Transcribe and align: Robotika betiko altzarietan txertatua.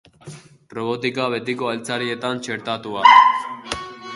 Robotika 0.77 1.27
betiko 1.33 1.69
altzarietan 1.73 2.41
txertatua. 2.47 3.05